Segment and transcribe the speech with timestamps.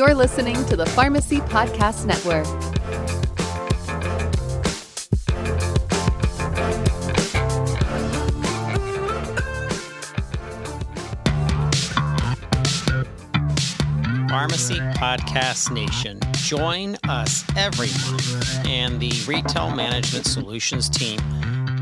[0.00, 2.46] You're listening to the Pharmacy Podcast Network.
[14.30, 16.18] Pharmacy Podcast Nation.
[16.32, 21.20] Join us every month and the Retail Management Solutions team,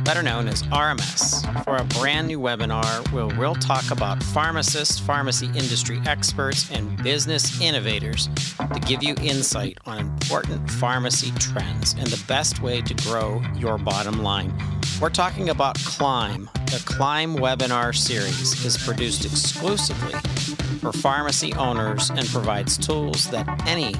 [0.09, 5.49] better known as RMS, for a brand new webinar where we'll talk about pharmacists, pharmacy
[5.49, 8.31] industry experts, and business innovators
[8.73, 13.77] to give you insight on important pharmacy trends and the best way to grow your
[13.77, 14.51] bottom line.
[14.99, 16.49] We're talking about Climb.
[16.55, 20.15] The Climb webinar series is produced exclusively
[20.79, 23.95] for pharmacy owners and provides tools that any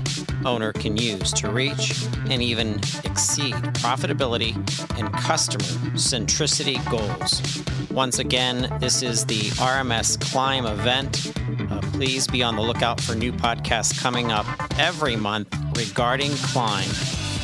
[0.45, 2.75] owner can use to reach and even
[3.05, 4.55] exceed profitability
[4.99, 5.65] and customer
[5.95, 7.43] centricity goals.
[7.91, 11.33] Once again, this is the RMS Climb event.
[11.71, 14.47] Uh, please be on the lookout for new podcasts coming up
[14.79, 16.89] every month regarding Climb.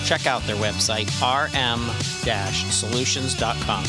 [0.04, 3.84] Check out their website, rm-solutions.com.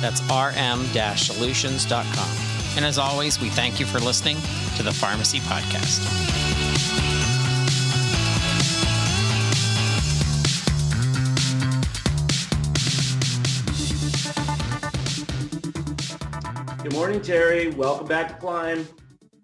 [0.00, 2.45] That's rm-solutions.com.
[2.76, 4.36] And as always, we thank you for listening
[4.76, 6.02] to the Pharmacy Podcast.
[16.82, 17.74] Good morning, Terri.
[17.74, 18.86] Welcome back to Climb.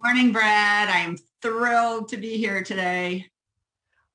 [0.04, 0.90] Morning, Brad.
[0.90, 3.30] I'm thrilled to be here today.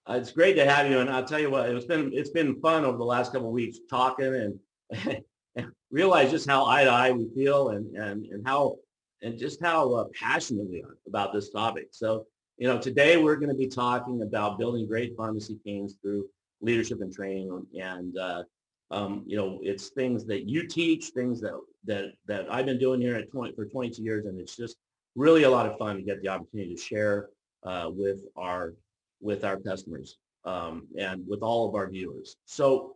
[0.07, 2.61] Uh, it's great to have you, and I'll tell you what, it's been it's been
[2.61, 4.59] fun over the last couple of weeks talking
[4.93, 5.23] and,
[5.55, 8.77] and realize just how eye to eye we feel and and and how
[9.21, 11.87] and just how uh, passionate we are about this topic.
[11.91, 12.25] So,
[12.57, 16.27] you know, today we're going to be talking about building great pharmacy teams through
[16.61, 17.65] leadership and training.
[17.79, 18.43] And, uh,
[18.89, 23.01] um, you know, it's things that you teach, things that, that, that I've been doing
[23.01, 24.25] here at 20, for 22 years.
[24.25, 24.77] And it's just
[25.15, 27.29] really a lot of fun to get the opportunity to share
[27.63, 28.73] uh, with our,
[29.19, 32.37] with our customers um, and with all of our viewers.
[32.45, 32.95] So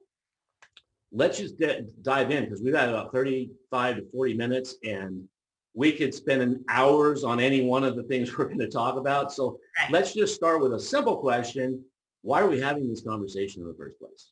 [1.11, 5.27] let's just d- dive in because we've had about 35 to 40 minutes and
[5.73, 9.31] we could spend hours on any one of the things we're going to talk about.
[9.31, 9.91] So Right.
[9.91, 11.83] let's just start with a simple question.
[12.21, 14.31] Why are we having this conversation in the first place?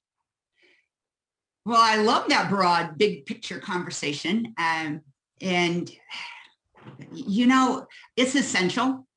[1.66, 4.54] Well, I love that broad, big picture conversation.
[4.58, 5.02] Um,
[5.42, 5.92] and,
[7.14, 9.08] you know, it's essential.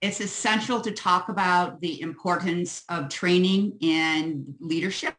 [0.00, 5.14] It's essential to talk about the importance of training and leadership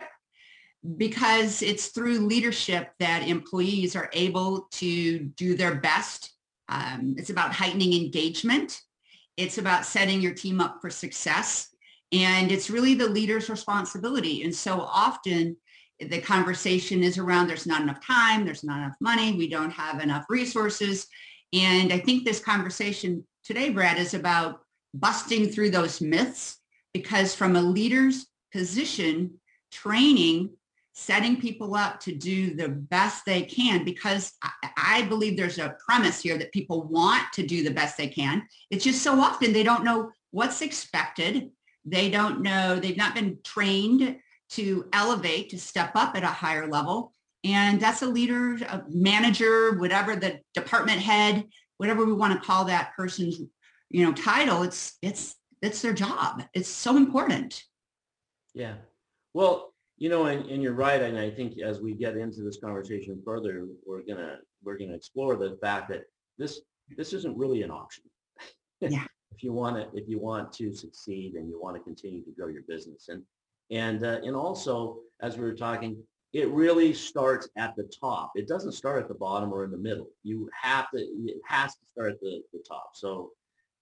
[0.98, 6.34] because it's through leadership that employees are able to do their best.
[6.72, 8.82] Um, it's about heightening engagement.
[9.38, 11.68] It's about setting your team up for success.
[12.12, 14.44] And it's really the leader's responsibility.
[14.44, 15.58] And so often
[16.00, 20.02] the conversation is around there's not enough time, there's not enough money, we don't have
[20.02, 21.08] enough resources.
[21.54, 24.62] And I think this conversation today, Brad, is about
[24.94, 26.58] busting through those myths
[26.94, 29.40] because from a leader's position,
[29.72, 30.52] training,
[31.02, 35.76] setting people up to do the best they can because I, I believe there's a
[35.84, 38.44] premise here that people want to do the best they can.
[38.70, 41.50] It's just so often they don't know what's expected.
[41.86, 44.18] They don't know, they've not been trained
[44.52, 47.14] to elevate, to step up at a higher level.
[47.44, 51.46] And that's a leader, a manager, whatever the department head,
[51.78, 53.40] whatever we want to call that person's,
[53.90, 56.44] you know, title, it's, it's, it's their job.
[56.54, 57.64] It's so important.
[58.54, 58.76] Yeah.
[59.34, 59.71] Well,
[60.02, 61.00] you know, and, and you're right.
[61.00, 65.36] And I think as we get into this conversation further, we're gonna we're gonna explore
[65.36, 66.06] the fact that
[66.40, 66.62] this
[66.98, 68.06] this isn't really an option.
[68.80, 69.04] Yeah.
[69.32, 72.32] if you want to if you want to succeed and you want to continue to
[72.32, 73.22] grow your business, and
[73.70, 75.96] and uh, and also as we were talking,
[76.34, 78.32] it really starts at the top.
[78.34, 80.08] It doesn't start at the bottom or in the middle.
[80.24, 82.94] You have to it has to start at the, the top.
[82.96, 83.34] So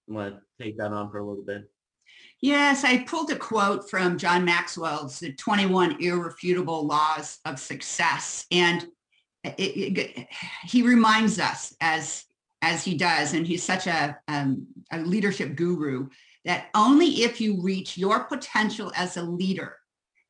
[0.09, 1.71] I'm gonna take that on for a little bit?
[2.41, 8.45] Yes, I pulled a quote from John Maxwell's The 21 Irrefutable Laws of Success.
[8.49, 8.87] And
[9.43, 10.27] it, it,
[10.63, 12.23] he reminds us as,
[12.61, 16.07] as he does, and he's such a, um, a leadership guru,
[16.45, 19.75] that only if you reach your potential as a leader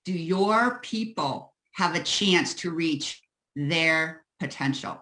[0.06, 3.22] do your people have a chance to reach
[3.56, 5.00] their potential.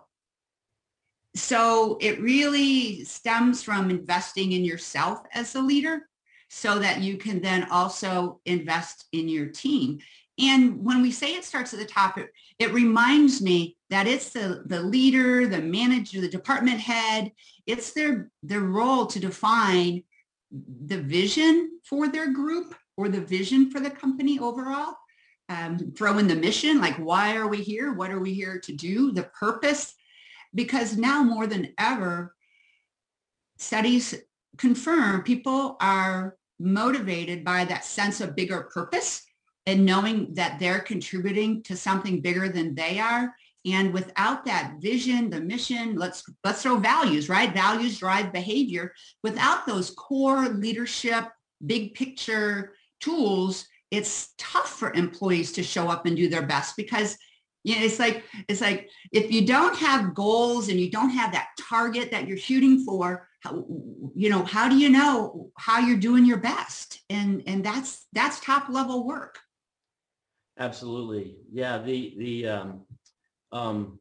[1.36, 6.10] So it really stems from investing in yourself as a leader
[6.50, 10.00] so that you can then also invest in your team.
[10.40, 14.30] And when we say it starts at the top, it, it reminds me that it's
[14.30, 17.32] the, the leader, the manager, the department head,
[17.66, 20.04] it's their, their role to define
[20.86, 24.96] the vision for their group or the vision for the company overall.
[25.50, 27.94] Um, throw in the mission, like why are we here?
[27.94, 29.14] What are we here to do?
[29.14, 29.96] The purpose,
[30.54, 32.36] because now more than ever,
[33.58, 34.14] studies
[34.58, 39.24] confirm people are motivated by that sense of bigger purpose
[39.66, 43.36] and knowing that they're contributing to something bigger than they are.
[43.66, 47.54] And without that vision, the mission, let's let's throw values, right?
[47.54, 48.94] Values drive behavior.
[49.24, 51.26] Without those core leadership,
[51.66, 57.18] big picture tools, it's tough for employees to show up and do their best because
[57.64, 61.34] you know, it's like it's like if you don't have goals and you don't have
[61.34, 63.28] that target that you're shooting for,
[64.16, 67.02] you know, how do you know how you're doing your best?
[67.10, 69.40] And and that's that's top level work.
[70.60, 71.36] Absolutely.
[71.52, 71.78] Yeah.
[71.78, 72.82] The the um,
[73.52, 74.00] um,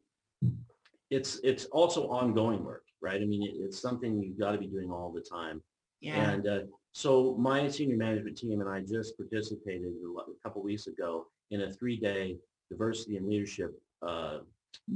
[1.09, 3.21] it's it's also ongoing work, right?
[3.21, 5.61] I mean, it, it's something you've got to be doing all the time.
[6.01, 6.31] Yeah.
[6.31, 6.59] And uh,
[6.93, 11.71] so my senior management team and I just participated a couple weeks ago in a
[11.71, 12.37] three-day
[12.69, 13.71] diversity and leadership
[14.05, 14.39] uh,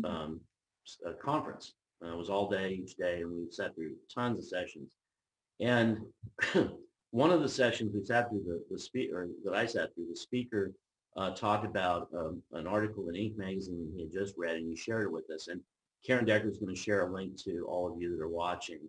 [0.04, 0.42] um,
[1.08, 1.74] uh, conference.
[2.04, 4.94] Uh, it was all day each day, and we sat through tons of sessions.
[5.60, 5.98] And
[7.12, 10.16] one of the sessions we sat through, the, the speaker that I sat through, the
[10.16, 10.74] speaker
[11.18, 13.38] uh, talked about um, an article in Inc.
[13.38, 15.48] magazine he had just read, and he shared it with us.
[15.48, 15.62] And
[16.06, 18.80] Karen Decker is going to share a link to all of you that are watching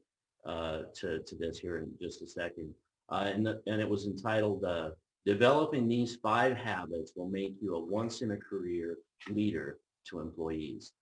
[0.46, 2.72] uh, to, to this here in just a second.
[3.10, 4.90] Uh, and, the, and it was entitled uh,
[5.26, 8.96] Developing These Five Habits Will Make You a Once-in-a-Career
[9.28, 9.78] Leader
[10.08, 10.92] to Employees.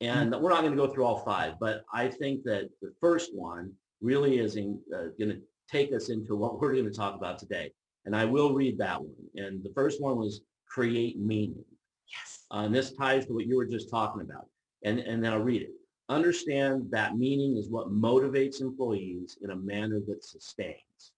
[0.00, 3.34] And we're not going to go through all five, but I think that the first
[3.34, 5.40] one really is uh, going to
[5.70, 7.72] take us into what we're going to talk about today.
[8.04, 9.14] And I will read that one.
[9.34, 11.64] And the first one was create meaning.
[12.08, 12.44] Yes.
[12.50, 14.46] Uh, and this ties to what you were just talking about.
[14.84, 15.70] And, and then I'll read it.
[16.08, 21.12] Understand that meaning is what motivates employees in a manner that sustains.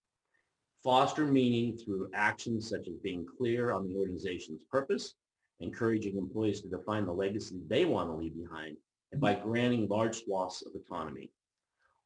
[0.82, 5.14] Foster meaning through actions such as being clear on the organization's purpose,
[5.60, 8.76] encouraging employees to define the legacy they want to leave behind,
[9.12, 11.30] and by granting large swaths of autonomy.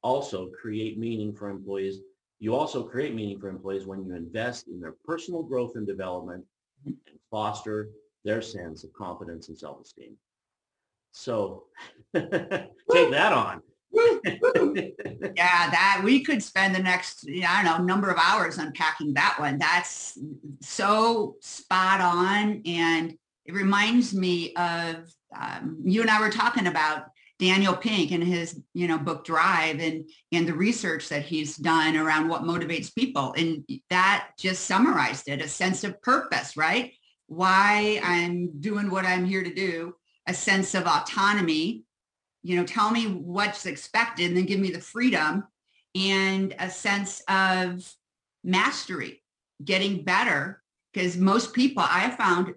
[0.03, 2.01] Also, create meaning for employees.
[2.39, 6.45] You also create meaning for employees when you invest in their personal growth and development
[6.85, 6.97] and
[7.31, 7.91] foster
[8.25, 10.17] their sense of confidence and self-esteem.
[11.13, 11.65] So
[12.15, 13.63] take that on.
[13.95, 19.37] yeah, that we could spend the next, I don't know, number of hours unpacking that
[19.39, 19.59] one.
[19.59, 20.19] That's
[20.61, 22.63] so spot on.
[22.67, 27.07] And it reminds me of um, you and I were talking about
[27.39, 31.97] Daniel Pink and his, you know, book Drive and and the research that he's done
[31.97, 33.35] around what motivates people.
[33.37, 36.93] And that just summarized it, a sense of purpose, right?
[37.27, 39.95] Why I'm doing what I'm here to do,
[40.29, 41.85] a sense of autonomy,
[42.43, 45.45] you know, tell me what's expected and then give me the freedom
[45.95, 47.91] and a sense of
[48.45, 49.23] mastery,
[49.65, 50.63] getting better.
[50.93, 52.55] Because most people I found,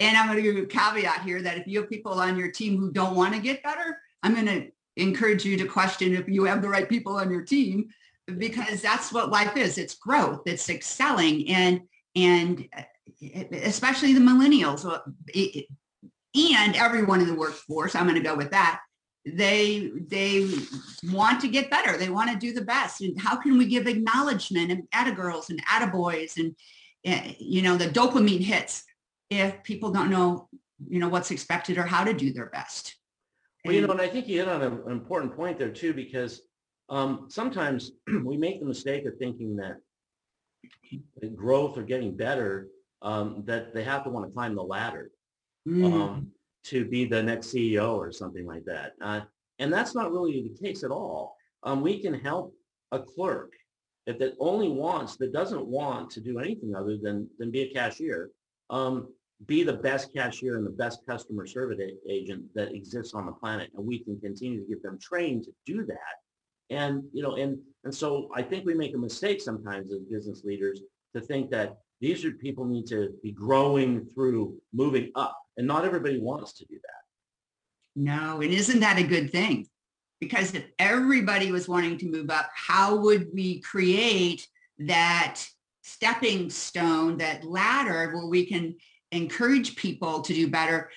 [0.00, 2.38] and I'm going to give you a caveat here that if you have people on
[2.38, 6.14] your team who don't want to get better, I'm going to encourage you to question
[6.14, 7.88] if you have the right people on your team
[8.36, 9.78] because that's what life is.
[9.78, 11.82] It's growth, it's excelling and
[12.14, 12.68] and
[13.52, 14.84] especially the millennials
[16.34, 18.80] and everyone in the workforce, I'm going to go with that.
[19.24, 20.50] They they
[21.04, 21.96] want to get better.
[21.96, 23.00] They want to do the best.
[23.02, 26.54] And how can we give acknowledgement and atta girls and atta boys and
[27.04, 28.84] eh, you know the dopamine hits
[29.30, 30.48] if people don't know
[30.86, 32.96] you know what's expected or how to do their best.
[33.64, 36.42] Well, you know, and I think you hit on an important point there too, because
[36.88, 37.92] um, sometimes
[38.24, 39.76] we make the mistake of thinking that
[41.34, 42.68] growth or getting better,
[43.02, 45.10] um, that they have to want to climb the ladder
[45.68, 45.92] Mm.
[45.92, 46.32] um,
[46.64, 48.92] to be the next CEO or something like that.
[49.02, 49.20] Uh,
[49.58, 51.36] and that's not really the case at all.
[51.62, 52.54] Um, we can help
[52.92, 53.52] a clerk
[54.06, 57.72] if that only wants, that doesn't want to do anything other than, than be a
[57.72, 58.30] cashier,
[58.70, 59.08] um,
[59.46, 61.78] be the best cashier and the best customer service
[62.08, 63.70] agent that exists on the planet.
[63.76, 66.74] And we can continue to get them trained to do that.
[66.74, 70.42] And, you know, and, and so I think we make a mistake sometimes as business
[70.44, 70.82] leaders
[71.14, 75.36] to think that these are people need to be growing through moving up.
[75.56, 78.00] And not everybody wants to do that.
[78.00, 79.66] No, and isn't that a good thing?
[80.20, 84.46] Because if everybody was wanting to move up, how would we create
[84.78, 85.40] that
[85.82, 88.76] stepping stone, that ladder where we can
[89.12, 90.90] encourage people to do better?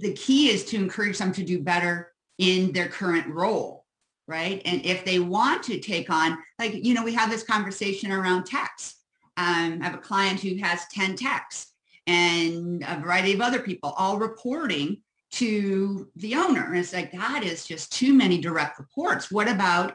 [0.00, 3.84] The key is to encourage them to do better in their current role,
[4.26, 4.62] right?
[4.64, 8.44] And if they want to take on, like, you know, we have this conversation around
[8.44, 8.96] techs.
[9.36, 11.72] Um, I have a client who has 10 techs
[12.06, 15.02] and a variety of other people all reporting
[15.32, 16.66] to the owner.
[16.66, 19.30] And it's like, that is just too many direct reports.
[19.30, 19.94] What about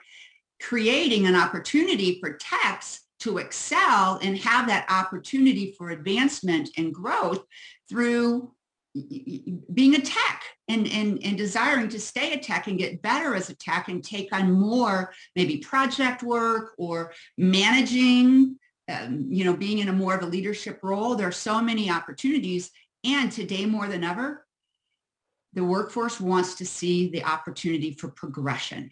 [0.61, 7.43] creating an opportunity for techs to excel and have that opportunity for advancement and growth
[7.89, 8.51] through
[9.73, 13.49] being a tech and, and, and desiring to stay a tech and get better as
[13.49, 18.55] a tech and take on more maybe project work or managing
[18.87, 21.89] um, you know, being in a more of a leadership role, there are so many
[21.89, 22.69] opportunities.
[23.03, 24.45] And today more than ever,
[25.53, 28.91] the workforce wants to see the opportunity for progression.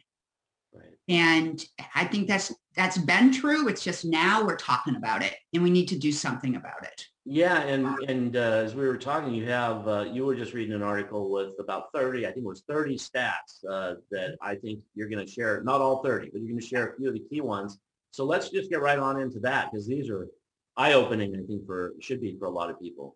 [1.10, 1.64] And
[1.96, 3.68] I think that's that's been true.
[3.68, 7.06] It's just now we're talking about it and we need to do something about it.
[7.26, 10.76] Yeah, and and uh, as we were talking, you have uh, you were just reading
[10.76, 14.80] an article with about thirty, I think it was thirty stats uh, that I think
[14.94, 15.62] you're going to share.
[15.64, 17.80] Not all thirty, but you're going to share a few of the key ones.
[18.12, 20.28] So let's just get right on into that because these are
[20.76, 21.34] eye-opening.
[21.36, 23.16] I think for should be for a lot of people.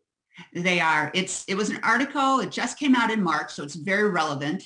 [0.54, 1.12] They are.
[1.14, 2.40] It's it was an article.
[2.40, 4.64] It just came out in March, so it's very relevant,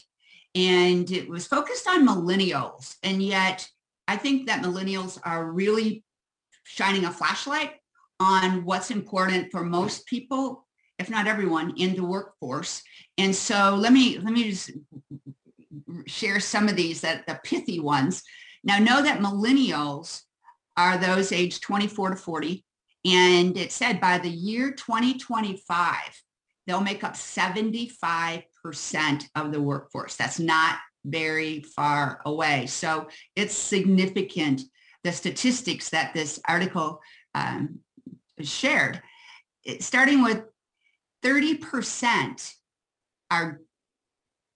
[0.56, 2.96] and it was focused on millennials.
[3.04, 3.68] And yet,
[4.08, 6.04] I think that millennials are really
[6.64, 7.74] shining a flashlight
[8.20, 10.68] on what's important for most people,
[11.00, 12.84] if not everyone, in the workforce.
[13.18, 14.72] And so let me let me just
[16.08, 18.24] share some of these that the pithy ones.
[18.64, 20.22] Now know that millennials
[20.78, 22.66] are those aged 24 to 40.
[23.06, 25.96] And it said by the year 2025,
[26.68, 28.44] they'll make up 75%
[29.36, 30.16] of the workforce.
[30.16, 32.68] That's not very far away.
[32.68, 34.62] So it's significant,
[35.04, 37.02] the statistics that this article
[37.34, 37.80] um,
[38.42, 39.02] shared,
[39.64, 40.44] it, starting with
[41.24, 42.54] 30%
[43.30, 43.62] are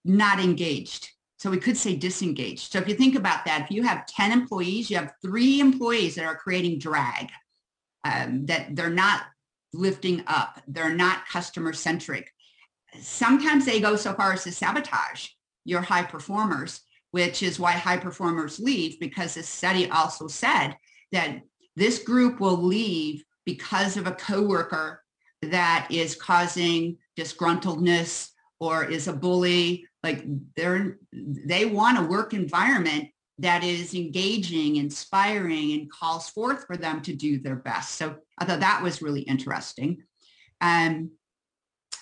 [0.04, 1.10] not engaged.
[1.38, 2.72] So we could say disengaged.
[2.72, 6.16] So if you think about that, if you have 10 employees, you have three employees
[6.16, 7.30] that are creating drag,
[8.04, 9.24] um, that they're not
[9.74, 12.32] lifting up, they're not customer centric.
[13.02, 15.28] Sometimes they go so far as to sabotage
[15.64, 20.76] your high performers, which is why high performers leave because this study also said
[21.12, 21.42] that
[21.76, 25.02] this group will leave because of a coworker
[25.42, 29.86] that is causing disgruntledness or is a bully.
[30.04, 30.24] Like
[30.56, 33.10] they're they want a work environment
[33.40, 37.96] that is engaging inspiring and calls forth for them to do their best.
[37.96, 40.04] So i thought that was really interesting.
[40.62, 41.12] Um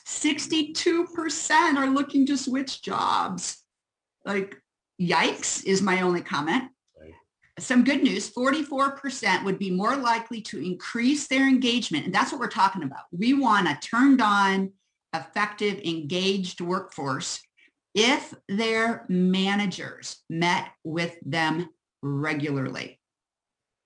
[0.06, 3.64] 62% are looking to switch jobs.
[4.26, 4.62] Like
[5.02, 6.70] yikes is my only comment.
[7.60, 12.42] Some good news 44% would be more likely to increase their engagement and that's what
[12.42, 13.04] we're talking about.
[13.12, 14.72] We want a turned on
[15.14, 17.40] effective engaged workforce
[17.94, 21.70] if their managers met with them
[22.02, 23.00] regularly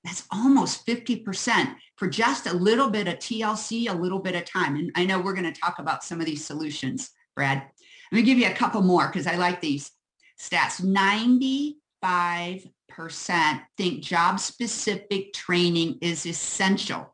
[0.08, 4.78] that's almost 50% for just a little bit of tlc a little bit of time.
[4.78, 7.64] And i know we're going to talk about some of these solutions brad.
[8.12, 9.92] Let me give you a couple more because i like these
[10.40, 10.82] stats.
[10.82, 17.14] 95 percent think job specific training is essential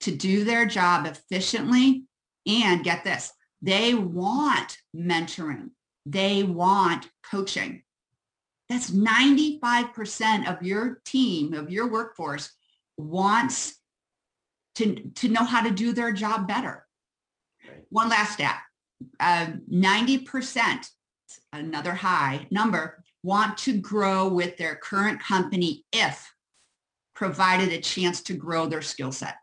[0.00, 2.04] to do their job efficiently.
[2.46, 5.70] And get this they want mentoring.
[6.06, 7.82] They want coaching
[8.72, 12.50] that's 95% of your team of your workforce
[12.96, 13.78] wants
[14.76, 16.86] to, to know how to do their job better
[17.68, 17.84] Right.
[17.90, 18.60] one last stat
[19.20, 20.86] uh, 90%
[21.52, 26.32] another high number want to grow with their current company if
[27.14, 29.36] provided a chance to grow their skill set.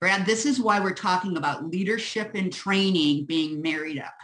[0.00, 4.14] Brad, this is why we're talking about leadership and training being married up.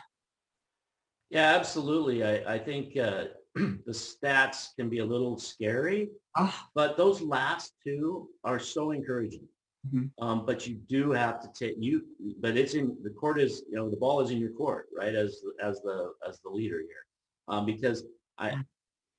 [1.30, 2.22] Yeah, absolutely.
[2.24, 3.24] I, I think uh,
[3.54, 9.46] the stats can be a little scary, Oh, but those last two are so encouraging.
[9.92, 10.10] Mhm.
[10.20, 12.04] Um, but you do have to take you,
[12.40, 15.14] but it's in the court is you know the ball is in your court, right?
[15.14, 17.04] As as the as the leader here,
[17.48, 18.04] um, because
[18.38, 18.62] I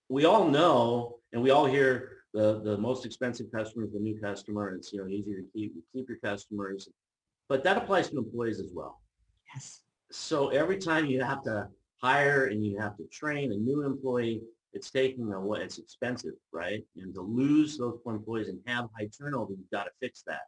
[0.08, 4.20] we all know and we all hear the the most expensive customer is the new
[4.22, 4.70] customer.
[4.70, 6.88] And it's you know easy to keep keep your customers,
[7.50, 9.02] but that applies to employees as well.
[9.54, 9.82] yes.
[10.12, 11.68] So every time you have to
[12.02, 14.42] hire and you have to train a new employee,
[14.74, 16.84] it's taking a it's expensive, right?
[16.98, 20.42] And to lose those employees and have high turnover, you've got to fix that.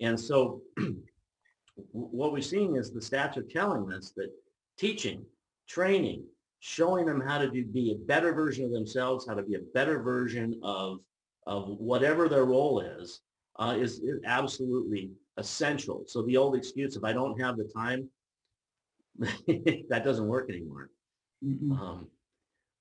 [0.00, 0.62] And so
[1.92, 4.30] what we're seeing is the stats are telling us that
[4.78, 5.24] teaching,
[5.68, 6.24] training,
[6.60, 9.62] showing them how to do, be a better version of themselves, how to be a
[9.74, 10.98] better version of,
[11.46, 13.20] of whatever their role is,
[13.58, 16.04] uh, is, is absolutely essential.
[16.06, 18.08] So the old excuse, if I don't have the time,
[19.88, 20.90] that doesn't work anymore.
[21.42, 22.08] Um,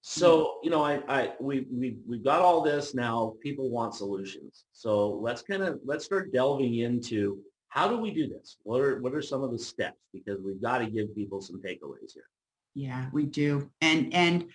[0.01, 4.65] so, you know, I, I, we, we, we've got all this now, people want solutions.
[4.73, 8.57] So let's kind of, let's start delving into how do we do this?
[8.63, 9.97] What are, what are some of the steps?
[10.13, 12.29] Because we've got to give people some takeaways here.
[12.75, 13.69] Yeah, we do.
[13.81, 14.49] And and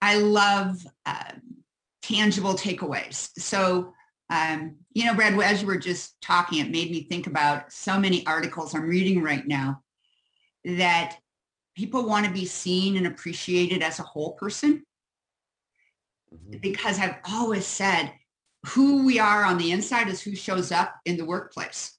[0.00, 1.32] I love uh,
[2.02, 3.30] tangible takeaways.
[3.38, 3.92] So
[4.30, 7.98] um, you know, Brad, as you were just talking, it made me think about so
[7.98, 9.82] many articles I'm reading right now
[10.64, 11.18] that
[11.76, 14.84] people want to be seen and appreciated as a whole person
[16.32, 16.60] Mhm.
[16.60, 18.12] because I've always said
[18.66, 21.98] who we are on the inside is who shows up in the workplace.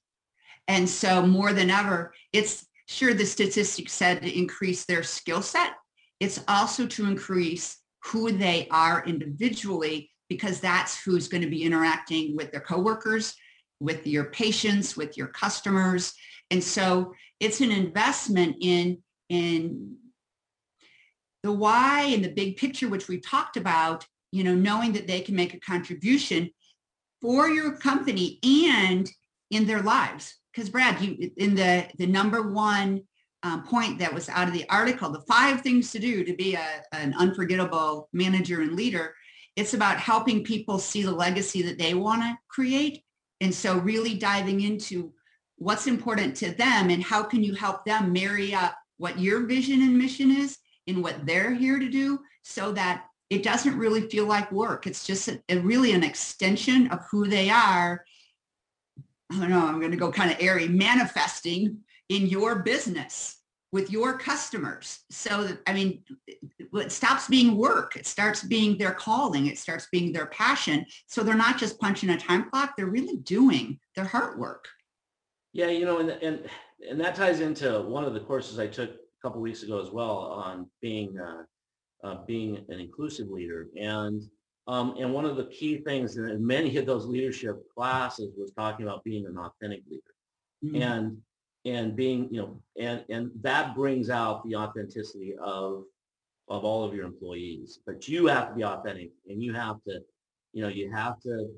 [0.66, 5.74] And so more than ever, it's sure the statistics said to increase their skill set.
[6.20, 12.34] It's also to increase who they are individually because that's who's going to be interacting
[12.34, 13.34] with their coworkers,
[13.80, 16.14] with your patients, with your customers.
[16.50, 19.96] And so it's an investment in, in
[21.42, 25.20] the why and the big picture, which we talked about, you know, knowing that they
[25.20, 26.50] can make a contribution
[27.20, 29.10] for your company and
[29.50, 30.34] in their lives.
[30.52, 33.02] Because Brad, you in the the number one
[33.42, 36.54] um, point that was out of the article, the five things to do to be
[36.54, 39.14] a, an unforgettable manager and leader.
[39.56, 43.02] It's about helping people see the legacy that they want to create.
[43.40, 45.12] And so really diving into
[45.56, 49.82] what's important to them and how can you help them marry up what your vision
[49.82, 54.26] and mission is and what they're here to do so that it doesn't really feel
[54.26, 54.86] like work.
[54.86, 58.04] It's just a, a really an extension of who they are.
[59.32, 63.38] I don't know, I'm going to go kind of airy, manifesting in your business
[63.72, 65.00] with your customers.
[65.10, 67.96] So, I mean, it stops being work.
[67.96, 69.46] It starts being their calling.
[69.46, 70.86] It starts being their passion.
[71.08, 72.76] So they're not just punching a time clock.
[72.76, 74.68] They're really doing their heart work.
[75.54, 76.40] Yeah, you know, and, and,
[76.90, 79.90] and that ties into one of the courses I took a couple weeks ago as
[79.90, 81.44] well on being uh,
[82.02, 83.68] uh, being an inclusive leader.
[83.80, 84.20] And
[84.66, 88.84] um, and one of the key things in many of those leadership classes was talking
[88.84, 90.02] about being an authentic leader.
[90.64, 90.82] Mm-hmm.
[90.82, 91.18] And
[91.66, 95.84] and being, you know, and and that brings out the authenticity of
[96.48, 97.78] of all of your employees.
[97.86, 100.00] But you have to be authentic and you have to,
[100.52, 101.48] you know, you have to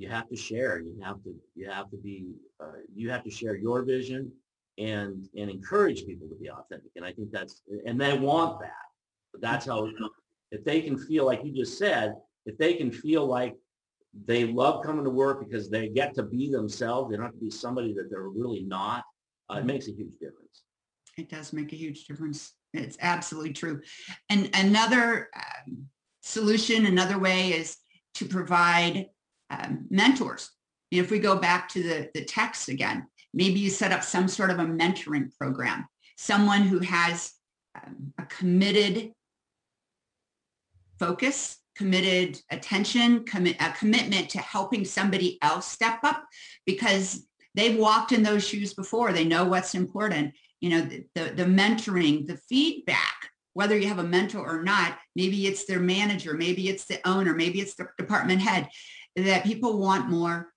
[0.00, 0.80] you have to share.
[0.80, 4.32] You have to you have to be uh, you have to share your vision
[4.78, 6.90] and and encourage people to be authentic.
[6.96, 8.86] And I think that's and they want that.
[9.32, 9.88] But that's how
[10.50, 12.14] if they can feel like you just said,
[12.46, 13.54] if they can feel like
[14.24, 17.38] they love coming to work because they get to be themselves, they don't have to
[17.40, 19.04] be somebody that they're really not.
[19.52, 20.62] Uh, it makes a huge difference.
[21.18, 22.54] It does make a huge difference.
[22.72, 23.80] It's absolutely true.
[24.30, 25.86] And another um,
[26.22, 27.76] solution, another way is
[28.14, 29.06] to provide
[29.50, 30.50] um, mentors.
[30.90, 34.50] If we go back to the, the text again, Maybe you set up some sort
[34.50, 35.86] of a mentoring program,
[36.16, 37.32] someone who has
[37.74, 39.12] um, a committed
[40.98, 43.24] focus, committed attention,
[43.60, 46.24] a commitment to helping somebody else step up
[46.66, 49.12] because they've walked in those shoes before.
[49.12, 50.34] They know what's important.
[50.60, 54.98] You know, the, the, the mentoring, the feedback, whether you have a mentor or not,
[55.16, 58.68] maybe it's their manager, maybe it's the owner, maybe it's the department head,
[59.26, 60.52] that people want more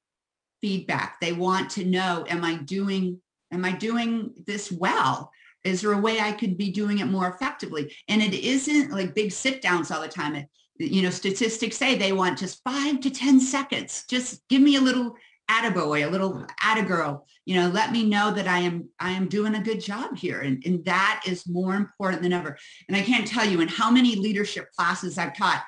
[0.61, 1.19] feedback.
[1.19, 3.21] They want to know, am I doing,
[3.51, 5.31] am I doing this well?
[5.63, 7.95] Is there a way I could be doing it more effectively?
[8.07, 10.35] And it isn't like big sit downs all the time.
[10.35, 14.05] It, you know, statistics say they want just five to 10 seconds.
[14.09, 15.15] Just give me a little
[15.49, 19.55] attaboy, a little attagirl, you know, let me know that I am, I am doing
[19.55, 20.41] a good job here.
[20.41, 22.57] And, and that is more important than ever.
[22.87, 25.63] And I can't tell you in how many leadership classes I've taught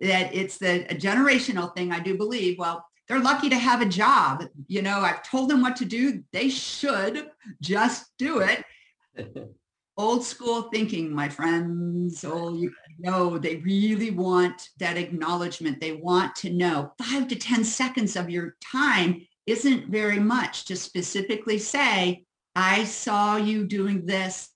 [0.00, 1.92] that it's the a generational thing.
[1.92, 4.44] I do believe, well, they're lucky to have a job.
[4.66, 6.22] You know, I've told them what to do.
[6.32, 7.28] They should
[7.60, 8.64] just do it.
[9.98, 12.22] Old school thinking, my friends.
[12.22, 15.80] Oh, you know, they really want that acknowledgement.
[15.80, 20.76] They want to know five to 10 seconds of your time isn't very much to
[20.76, 24.50] specifically say, I saw you doing this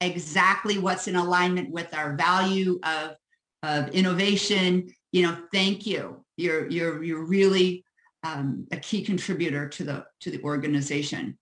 [0.00, 3.16] exactly what's in alignment with our value of,
[3.62, 4.88] of innovation.
[5.12, 6.24] You know, thank you.
[6.36, 7.84] You're, you're, you're really
[8.26, 11.38] um, a key contributor to the to the organization.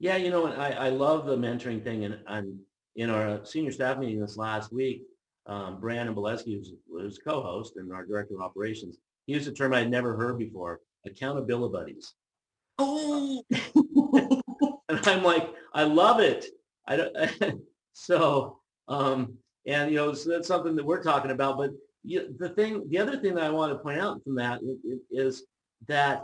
[0.00, 2.60] Yeah, you know, I, I love the mentoring thing, and I'm
[2.96, 5.02] in our senior staff meeting this last week.
[5.46, 9.74] Um, Brandon Bolesky, who's, who's co-host and our director of operations, he used a term
[9.74, 12.14] I'd never heard before: accountability buddies.
[12.78, 13.42] Oh,
[14.88, 16.46] and I'm like, I love it.
[16.86, 17.62] I don't.
[17.92, 19.34] so, um,
[19.68, 21.58] and you know, so that's something that we're talking about.
[21.58, 21.70] But
[22.02, 24.60] you, the thing, the other thing that I want to point out from that
[25.10, 25.44] is
[25.86, 26.22] that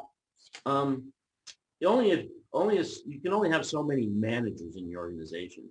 [0.64, 1.12] um,
[1.84, 5.68] only if only you can only have so many managers in your organization,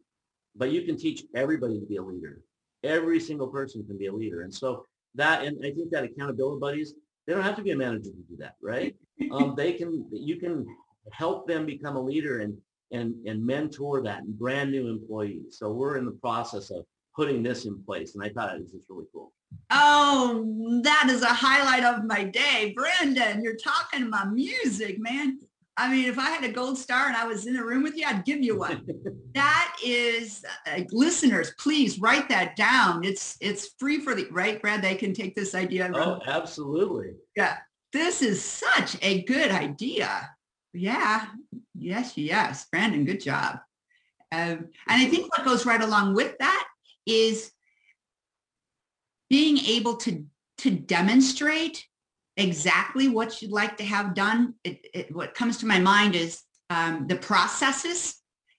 [0.55, 2.41] but you can teach everybody to be a leader.
[2.83, 6.59] Every single person can be a leader, and so that and I think that accountability
[6.59, 6.93] buddies
[7.25, 8.95] they don't have to be a manager to do that, right?
[9.31, 10.65] Um, they can you can
[11.11, 12.55] help them become a leader and
[12.91, 15.57] and and mentor that brand new employees.
[15.57, 18.71] So we're in the process of putting this in place, and I thought it was
[18.71, 19.31] just really cool.
[19.69, 22.73] Oh, that is a highlight of my day.
[22.75, 25.39] Brandon, you're talking my music, man.
[25.75, 27.97] I mean, if I had a gold star and I was in a room with
[27.97, 28.85] you, I'd give you one.
[29.33, 33.03] that is, uh, listeners, please write that down.
[33.03, 34.83] It's it's free for the right, Brad.
[34.83, 35.91] They can take this idea.
[35.93, 37.13] Oh, absolutely.
[37.35, 37.57] Yeah.
[37.91, 40.29] this is such a good idea.
[40.73, 41.25] Yeah,
[41.75, 42.67] yes, yes.
[42.71, 43.59] Brandon, good job.
[44.31, 46.67] Um, and I think what goes right along with that
[47.05, 47.51] is
[49.29, 50.25] being able to,
[50.59, 51.85] to demonstrate
[52.37, 54.55] exactly what you'd like to have done.
[54.63, 58.15] It, it, what comes to my mind is um, the processes,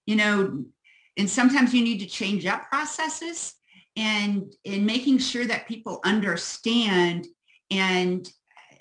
[0.07, 0.65] you know,
[1.17, 3.55] and sometimes you need to change up processes
[3.97, 7.27] and in making sure that people understand
[7.71, 8.29] and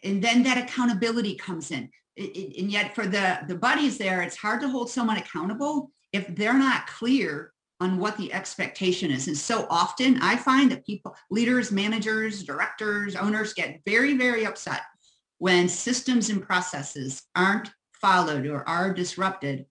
[0.04, 4.22] and then that accountability comes in it, it, and yet for the the buddies there
[4.22, 7.53] it's hard to hold someone accountable if they're not clear
[7.84, 9.28] on what the expectation is.
[9.28, 14.82] And so often i find that people leaders managers directors owners get very very upset
[15.40, 19.66] when systems and processes aren't followed or are disrupted.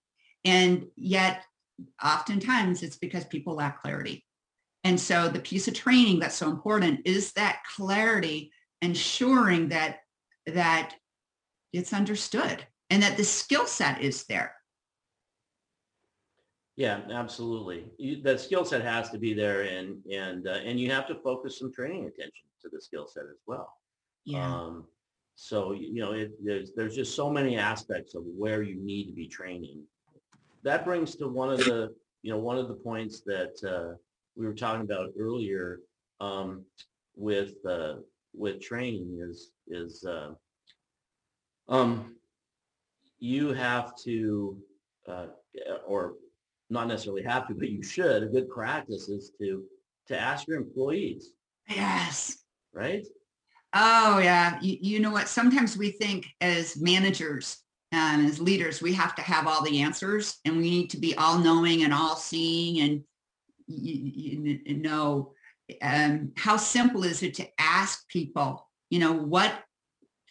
[0.44, 1.44] And yet
[2.04, 4.24] oftentimes it's because people lack clarity.
[4.84, 10.00] And so the piece of training that's so important is that clarity ensuring that
[10.46, 10.94] that
[11.72, 14.54] it's understood and that the skill set is there.
[16.76, 17.90] Yeah, absolutely.
[17.98, 21.14] You, that skill set has to be there and and uh, and you have to
[21.16, 23.76] focus some training attention to the skill set as well.
[24.24, 24.54] Yeah.
[24.54, 24.86] Um,
[25.34, 29.12] so you know, it, there's there's just so many aspects of where you need to
[29.12, 29.82] be training.
[30.62, 33.96] That brings to one of the you know one of the points that uh,
[34.34, 35.80] we were talking about earlier
[36.20, 36.64] um,
[37.16, 37.96] with uh,
[38.34, 40.32] with training is is uh,
[41.68, 42.16] um,
[43.18, 44.56] you have to
[45.06, 45.26] uh,
[45.86, 46.14] or
[46.72, 48.22] not necessarily have to, but you should.
[48.22, 49.64] A good practice is to
[50.08, 51.32] to ask your employees.
[51.68, 52.38] Yes.
[52.72, 53.06] Right.
[53.74, 54.58] Oh yeah.
[54.60, 55.28] You, you know what?
[55.28, 57.58] Sometimes we think as managers
[57.92, 61.14] and as leaders, we have to have all the answers and we need to be
[61.16, 63.02] all knowing and all seeing and
[63.68, 65.32] you, you know,
[65.82, 69.52] um, how simple is it to ask people, you know, what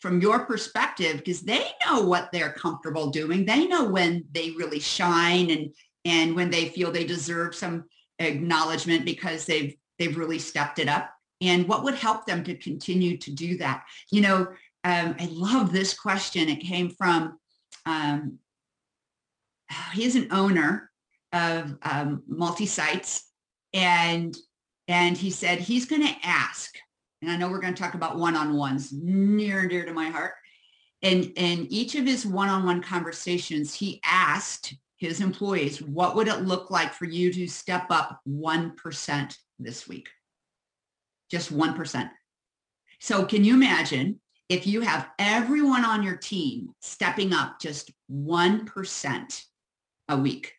[0.01, 3.45] from your perspective, because they know what they're comfortable doing.
[3.45, 5.71] They know when they really shine and
[6.05, 7.85] and when they feel they deserve some
[8.19, 11.11] acknowledgement because they've they've really stepped it up.
[11.41, 13.83] And what would help them to continue to do that?
[14.11, 14.47] You know
[14.83, 16.49] um, i love this question.
[16.49, 17.37] It came from
[17.85, 18.39] um,
[19.93, 20.89] he's an owner
[21.33, 23.25] of um, multi-sites.
[23.73, 24.35] And
[24.87, 26.75] and he said he's going to ask
[27.21, 30.33] and i know we're going to talk about one-on-ones near and dear to my heart.
[31.03, 36.71] And in each of his one-on-one conversations he asked his employees what would it look
[36.71, 40.07] like for you to step up 1% this week?
[41.29, 42.09] Just 1%
[43.01, 49.43] so can you imagine if you have everyone on your team stepping up just 1%
[50.07, 50.53] a week?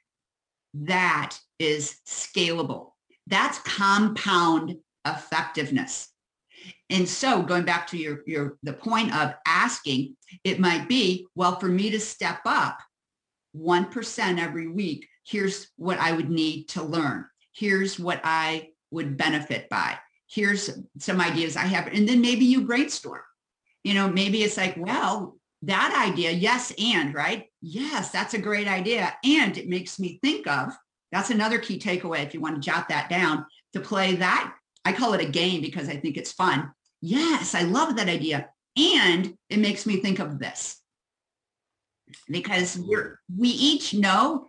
[0.74, 2.90] That is scalable.
[3.28, 4.74] That's compound
[5.06, 6.08] effectiveness.
[6.90, 11.60] And so going back to your, your the point of asking, it might be, well,
[11.60, 12.80] for me to step up
[13.56, 17.26] 1% every week, here's what I would need to learn.
[17.54, 19.98] Here's what I would benefit by.
[20.28, 21.88] Here's some ideas I have.
[21.88, 23.20] And then maybe you brainstorm.
[23.84, 27.46] You know, maybe it's like, well, that idea, yes, and right?
[27.60, 29.14] Yes, that's a great idea.
[29.24, 30.72] And it makes me think of
[31.10, 34.54] that's another key takeaway if you want to jot that down to play that.
[34.84, 36.72] I call it a game because I think it's fun.
[37.00, 38.48] Yes, I love that idea.
[38.76, 40.81] And it makes me think of this
[42.28, 44.46] because we're, we each know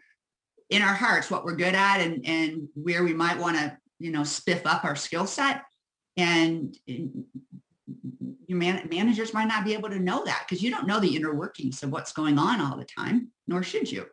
[0.70, 4.12] in our hearts what we're good at and, and where we might want to, you
[4.12, 5.64] know, spiff up our skill set.
[6.18, 11.00] And your man, managers might not be able to know that because you don't know
[11.00, 14.06] the inner workings of what's going on all the time, nor should you.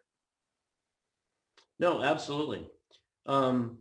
[1.78, 2.66] No, absolutely.
[3.26, 3.78] Um,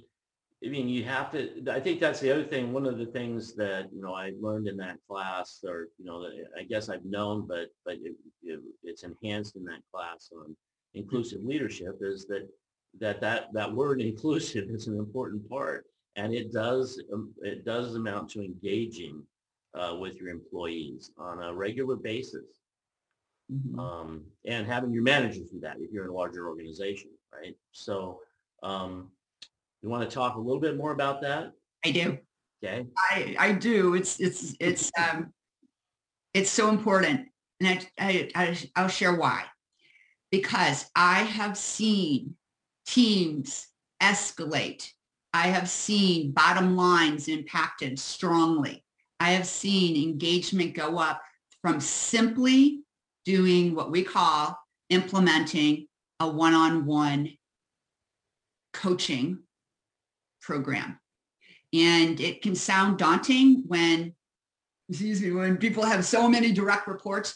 [0.63, 2.73] I mean, you have to, I think that's the other thing.
[2.73, 6.27] One of the things that, you know, I learned in that class or, you know,
[6.57, 10.55] I guess I've known, but, but it, it, it's enhanced in that class on
[10.95, 12.49] inclusive leadership is that,
[12.99, 15.85] that, that, that word inclusive is an important part.
[16.17, 19.23] And it does, um, it does amount to engaging
[19.73, 22.47] uh, with your employees on a regular basis.
[23.49, 23.79] Mm-hmm.
[23.79, 27.55] Um, and having your managers do that if you're in a larger organization right?
[27.71, 28.19] So
[28.63, 29.09] um,
[29.81, 31.53] you want to talk a little bit more about that?
[31.85, 32.17] I do.
[32.63, 32.85] Okay.
[32.97, 33.95] I, I do.
[33.95, 35.33] It's, it's, it's, um,
[36.33, 37.27] it's so important.
[37.61, 39.45] And I, I, I'll share why.
[40.31, 42.35] Because I have seen
[42.85, 43.67] teams
[44.01, 44.89] escalate.
[45.33, 48.83] I have seen bottom lines impacted strongly.
[49.19, 51.21] I have seen engagement go up
[51.61, 52.81] from simply
[53.25, 54.57] doing what we call
[54.89, 55.87] implementing
[56.19, 57.29] a one-on-one
[58.73, 59.39] coaching
[60.49, 60.99] program.
[61.73, 64.15] And it can sound daunting when
[64.89, 67.35] excuse me, when people have so many direct reports,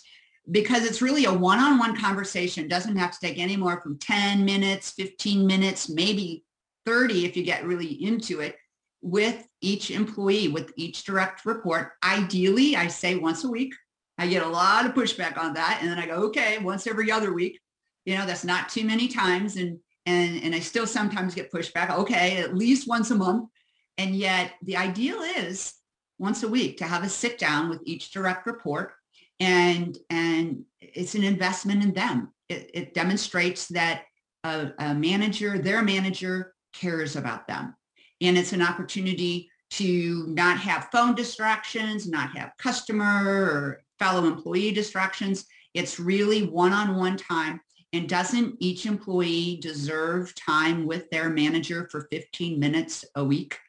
[0.50, 2.66] because it's really a one-on-one conversation.
[2.66, 6.44] It doesn't have to take any more from 10 minutes, 15 minutes, maybe
[6.86, 8.58] 30 if you get really into it
[9.02, 11.92] with each employee, with each direct report.
[12.04, 13.74] Ideally, I say once a week.
[14.18, 15.80] I get a lot of pushback on that.
[15.82, 17.60] And then I go, okay, once every other week.
[18.06, 19.56] You know, that's not too many times.
[19.56, 21.90] And and and I still sometimes get pushed back.
[21.90, 23.50] Okay, at least once a month.
[23.98, 25.74] And yet the ideal is
[26.18, 28.94] once a week to have a sit down with each direct report
[29.40, 32.32] and and it's an investment in them.
[32.50, 34.04] It, it demonstrates that
[34.44, 37.76] a, a manager, their manager cares about them.
[38.22, 44.72] And it's an opportunity to not have phone distractions, not have customer or fellow employee
[44.72, 45.46] distractions.
[45.74, 47.60] It's really one-on-one time.
[47.94, 53.60] And doesn't each employee deserve time with their manager for 15 minutes a week?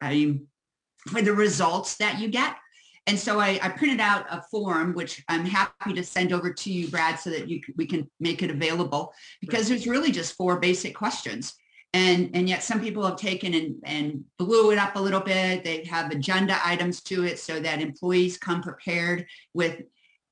[0.00, 0.46] I mean,
[1.08, 2.56] for the results that you get.
[3.06, 6.72] And so I, I, printed out a form, which I'm happy to send over to
[6.72, 10.58] you, Brad, so that you we can make it available because there's really just four
[10.60, 11.54] basic questions.
[11.92, 15.64] And, and yet some people have taken and, and blew it up a little bit.
[15.64, 19.82] They have agenda items to it so that employees come prepared with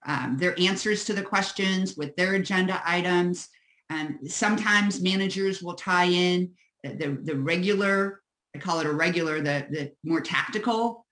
[0.06, 3.48] um, their answers to the questions, with their agenda items.
[3.90, 6.50] And sometimes managers will tie in
[6.82, 8.22] the, the regular,
[8.54, 11.06] I call it a regular, the, the more tactical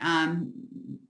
[0.00, 0.52] um,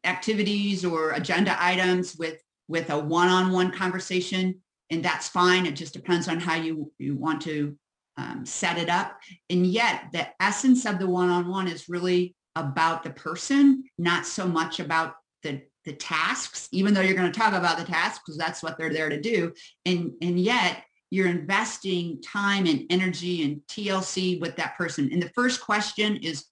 [0.04, 4.60] activities or agenda items with, with a one-on-one conversation.
[4.90, 5.64] And that's fine.
[5.64, 7.76] It just depends on how you, you want to
[8.18, 9.18] um, set it up.
[9.48, 14.80] And yet the essence of the one-on-one is really about the person, not so much
[14.80, 18.62] about the, the tasks, even though you're going to talk about the tasks because that's
[18.62, 19.52] what they're there to do.
[19.84, 25.10] And, and yet you're investing time and energy and TLC with that person.
[25.12, 26.46] And the first question is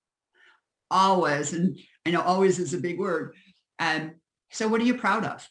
[0.91, 3.35] always, and I know always is a big word.
[3.79, 4.13] Um,
[4.51, 5.49] so what are you proud of?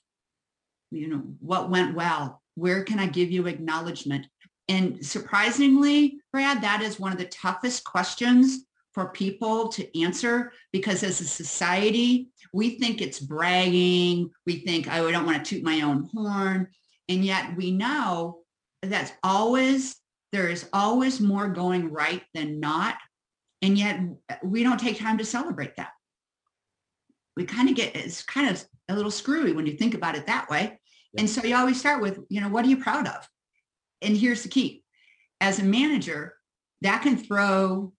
[0.91, 2.41] You know, what went well?
[2.55, 4.27] Where can I give you acknowledgement?
[4.67, 11.03] And surprisingly, Brad, that is one of the toughest questions for people to answer because
[11.03, 14.29] as a society, we think it's bragging.
[14.45, 16.67] We think, oh, I don't want to toot my own horn.
[17.07, 18.39] And yet we know
[18.81, 19.95] that's always,
[20.31, 22.95] there is always more going right than not.
[23.61, 23.99] And yet
[24.43, 25.91] we don't take time to celebrate that.
[27.35, 30.27] We kind of get, it's kind of a little screwy when you think about it
[30.27, 30.79] that way.
[31.13, 31.21] Yeah.
[31.21, 33.27] And so you always start with, you know, what are you proud of?
[34.01, 34.83] and here's the key.
[35.41, 36.35] As a manager,
[36.81, 37.93] that can throw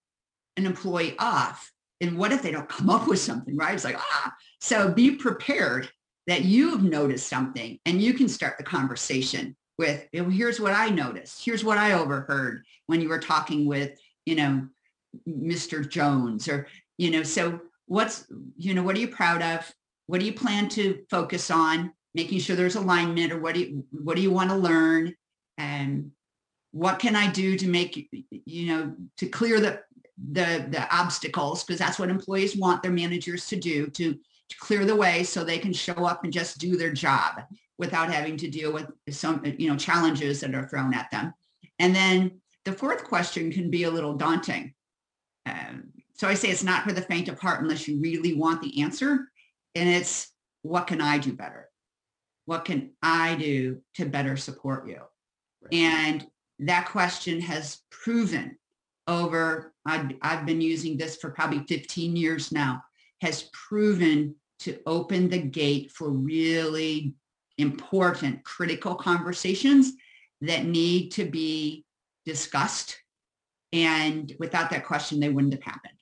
[0.57, 1.73] an employee off.
[2.01, 3.75] And what if they don't come up with something, right?
[3.75, 5.91] It's like, ah, so be prepared
[6.27, 11.45] that you've noticed something and you can start the conversation with, here's what I noticed.
[11.45, 14.69] Here's what I overheard when you were talking with, you know,
[15.29, 15.89] Mr.
[15.89, 16.67] Jones or,
[16.99, 19.71] you know, so what's, you know, what are you proud of?
[20.07, 21.93] What do you plan to focus on?
[22.15, 25.15] Making sure there's alignment or what do you, what do you want to learn?
[25.61, 26.11] and
[26.73, 29.83] what can I do to make, you know, to clear the,
[30.33, 34.85] the, the obstacles, because that's what employees want their managers to do, to, to clear
[34.85, 37.43] the way so they can show up and just do their job
[37.79, 41.33] without having to deal with some, you know, challenges that are thrown at them.
[41.79, 44.75] And then the fourth question can be a little daunting.
[45.47, 48.61] Um, so I say it's not for the faint of heart unless you really want
[48.61, 49.31] the answer.
[49.75, 50.31] And it's,
[50.63, 51.71] what can I do better?
[52.45, 54.99] What can I do to better support you?
[55.73, 56.27] And
[56.59, 58.59] that question has proven
[59.11, 62.83] over, I've, I've been using this for probably 15 years now,
[63.21, 67.15] has proven to open the gate for really
[67.59, 69.93] important, critical conversations
[70.41, 71.85] that need to be
[72.25, 72.97] discussed.
[73.73, 75.95] And without that question, they wouldn't have happened.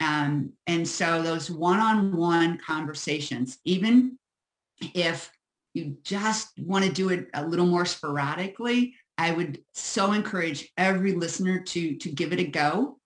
[0.00, 4.18] Um, and so those one-on-one -on -one conversations, even
[4.94, 5.30] if
[5.74, 11.12] you just want to do it a little more sporadically, I would so encourage every
[11.12, 12.98] listener to, to give it a go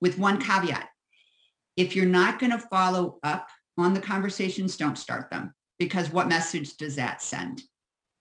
[0.00, 0.88] with one caveat.
[1.76, 3.48] If you're not going to follow up
[3.78, 7.62] on the conversations, don't start them because what message does that send?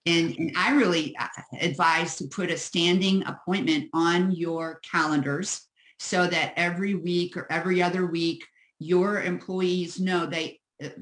[0.05, 1.27] And, and, I really uh,
[1.61, 5.61] advise to put a standing appointment on your calendars
[5.99, 8.43] so that every week or every other week,
[8.79, 10.59] your employees know they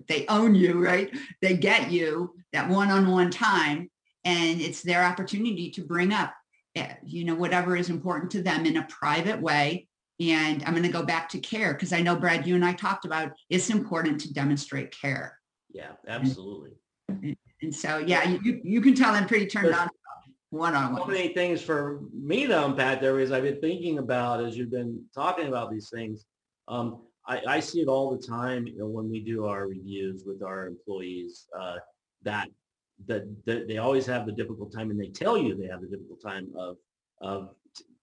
[0.07, 1.09] they own you, right?
[1.41, 3.89] They get you that one-on-one time
[4.23, 6.33] and it's their opportunity to bring up,
[6.75, 9.87] eh, you know, whatever is important to them in a private way.
[10.19, 12.73] And I'm going to go back to care because I know, Brad, you and I
[12.73, 15.37] talked about it's important to demonstrate care.
[15.73, 16.71] Yeah, absolutely.
[17.07, 19.89] And, and so, yeah, you, you can tell I'm pretty turned on
[20.51, 21.01] one-on-one.
[21.01, 24.71] So many things for me to unpack there is I've been thinking about as you've
[24.71, 26.25] been talking about these things.
[26.67, 30.23] Um, I, I see it all the time, you know, when we do our reviews
[30.25, 31.77] with our employees, uh,
[32.23, 32.49] that,
[33.07, 35.87] that, that they always have the difficult time and they tell you they have the
[35.87, 36.77] difficult time of,
[37.21, 37.49] of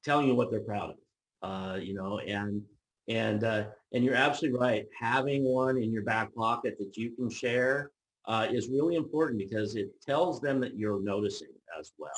[0.05, 0.97] telling you what they're proud of.
[1.41, 2.63] Uh, you know, and,
[3.09, 4.87] and, uh, and you're absolutely right.
[4.99, 7.91] Having one in your back pocket that you can share,
[8.29, 12.11] uh, is really important because it tells them that you're noticing as well.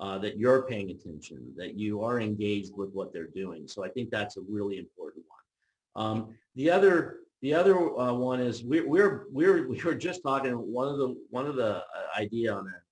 [0.00, 3.66] Uh, that you're paying attention, that you are engaged with what they're doing.
[3.66, 6.06] So I think that's a really important one.
[6.06, 10.52] Um, the other, the other uh, one is we're, we're, we're, we were just talking,
[10.52, 11.82] one of the, one of the uh,
[12.16, 12.82] idea on it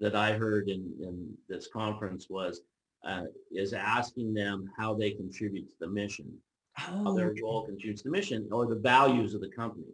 [0.00, 2.60] that I heard in, in this conference was,
[3.06, 6.30] uh, is asking them how they contribute to the mission,
[6.74, 9.86] how Oh, their role contributes to the mission or the values of the company.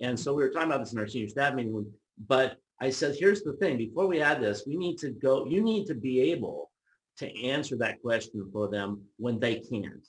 [0.00, 1.86] And so we were talking about this in our senior staff meeting,
[2.28, 5.62] but I said, here's the thing, before we add this, we need to go, you
[5.62, 6.70] need to be able
[7.18, 10.06] to answer that question for them when they can't.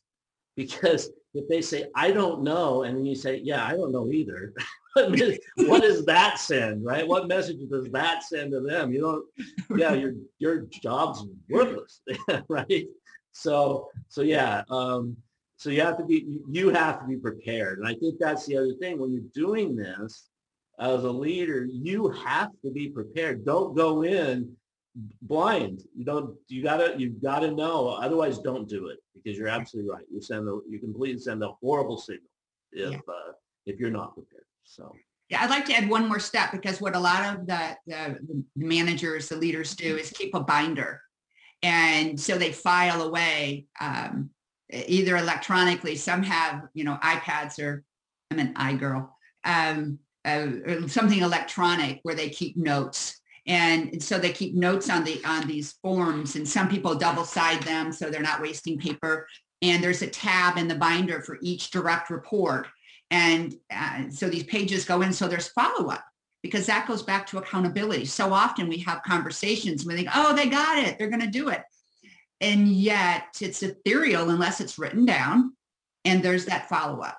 [0.56, 4.12] Because if they say, I don't know, and then you say, yeah, I don't know
[4.12, 4.54] either.
[4.94, 7.08] what does- what does that send, right?
[7.08, 8.92] What message does that send to them?
[8.92, 12.02] You don't, yeah, your, your job's worthless,
[12.50, 12.86] right?
[13.32, 15.16] So, so yeah, um,
[15.56, 17.80] so you have to be, you have to be prepared.
[17.80, 19.00] And I think that's the other thing.
[19.00, 20.30] When you're doing this
[20.80, 23.46] as a leader, you have to be prepared.
[23.46, 24.56] Don't go in
[25.22, 25.82] blind.
[25.96, 27.90] You don't, you gotta, you've gotta know.
[27.90, 30.06] Otherwise, don't do it because you're absolutely right.
[30.12, 32.28] You send a, you completely send a horrible signal
[32.72, 32.98] if, Yeah.
[33.08, 33.32] uh,
[33.66, 34.44] if you're not prepared.
[34.64, 34.94] So,
[35.30, 38.18] Yeah, I'd like to add one more step because what a lot of the, the
[38.28, 41.02] the managers, the leaders do is keep a binder.
[41.64, 44.32] And so they file away um,
[44.72, 47.84] either electronically, some have, you know, iPads or
[48.32, 50.48] I'm an i girl, um, uh,
[50.88, 53.21] something electronic where they keep notes.
[53.48, 57.64] And so they keep notes on the on these forms and some people double side
[57.64, 59.28] them so they're not wasting paper.
[59.62, 62.68] And there's a tab in the binder for each direct report.
[63.10, 66.04] And uh, so these pages go in, so there's follow-up
[66.42, 68.06] because that goes back to accountability.
[68.06, 71.50] So often we have conversations, we think, oh, they got it, they're going to do
[71.50, 71.62] it.
[72.40, 75.56] And yet it's ethereal unless it's written down
[76.06, 77.18] and there's that follow-up.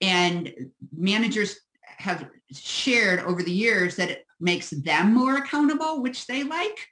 [0.00, 6.88] And managers have shared over the years that makes them more accountable, which they like.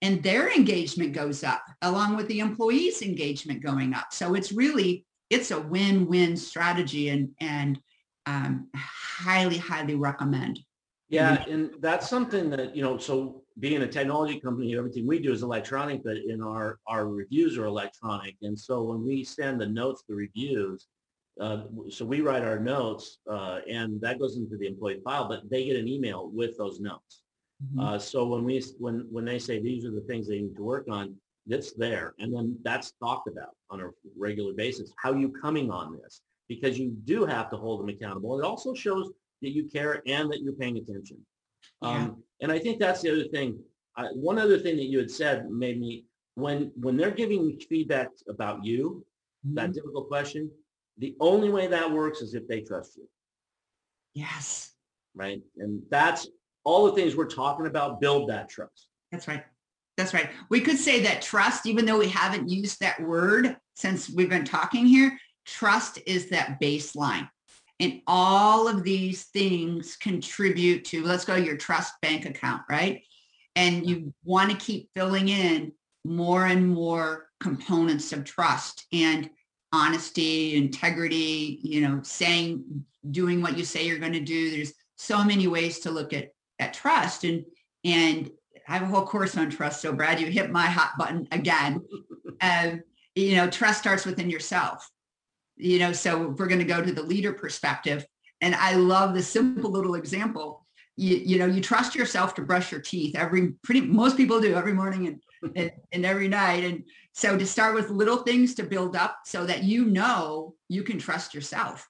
[0.00, 4.12] And their engagement goes up along with the employees' engagement going up.
[4.12, 7.78] So it's really it's a win-win strategy and and
[8.26, 10.60] um, highly highly recommend
[11.12, 15.30] yeah, and that's something that, you know, so being a technology company, everything we do
[15.30, 18.34] is electronic, but in our, our reviews are electronic.
[18.40, 20.86] And so when we send the notes, the reviews,
[21.40, 25.48] uh, so we write our notes uh, and that goes into the employee file, but
[25.50, 27.22] they get an email with those notes.
[27.80, 30.62] Uh, so when we, when, when they say these are the things they need to
[30.64, 31.14] work on,
[31.46, 32.14] that's there.
[32.18, 34.92] And then that's talked about on a regular basis.
[34.96, 36.22] How you coming on this?
[36.48, 38.38] Because you do have to hold them accountable.
[38.38, 39.10] It also shows
[39.42, 41.18] that you care and that you're paying attention.
[41.82, 43.58] Um, and I think that's the other thing.
[43.96, 48.08] I, one other thing that you had said made me, when, when they're giving feedback
[48.28, 49.04] about you,
[49.54, 50.50] that difficult question,
[51.02, 53.08] the only way that works is if they trust you,
[54.14, 54.70] yes.
[55.16, 55.42] Right?
[55.58, 56.28] And that's
[56.62, 58.86] all the things we're talking about, build that trust.
[59.10, 59.44] that's right.
[59.96, 60.30] That's right.
[60.48, 64.44] We could say that trust even though we haven't used that word since we've been
[64.44, 67.28] talking here trust is that baseline.
[67.80, 73.02] And all of these things contribute to let's go to your trust bank account right?
[73.56, 75.72] And you want to keep filling in
[76.04, 78.86] more and more components of trust.
[78.92, 79.28] And
[79.72, 84.50] honesty integrity you know saying doing what you say you're going to do.
[84.50, 87.44] There's so many ways to look at at trust and
[87.84, 88.30] and
[88.68, 89.80] i have a whole course on trust.
[89.80, 91.82] So brad you hit my hot button again.
[92.40, 92.82] Um,
[93.14, 94.90] you know trust starts within yourself.
[95.56, 98.04] You know so we're going to go to the leader perspective.
[98.40, 100.66] And i love the simple little example.
[100.96, 104.54] You, you know you trust yourself to brush your teeth every pretty most people do
[104.56, 105.22] every morning and,
[105.56, 106.64] and and every night.
[106.64, 110.82] And so to start with little things to build up so that you know you
[110.82, 111.88] can trust yourself.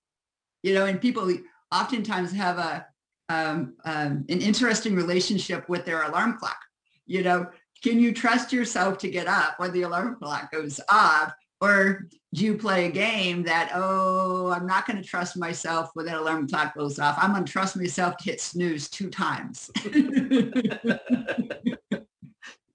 [0.62, 1.32] You know and people
[1.72, 2.86] oftentimes have a
[3.28, 6.58] um, um, an interesting relationship with their alarm clock.
[7.06, 7.46] You know
[7.82, 11.32] can you trust yourself to get up when the alarm clock goes off?
[11.60, 16.06] Or do you play a game that oh i'm not going to trust myself when
[16.06, 17.18] that alarm clock goes off.
[17.20, 19.70] I'm going to trust myself to hit snooze two times